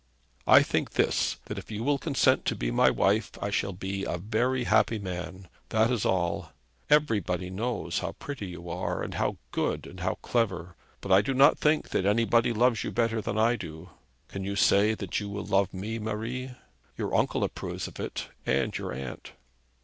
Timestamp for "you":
1.69-1.83, 8.47-8.67, 12.83-12.89, 14.43-14.55, 15.19-15.29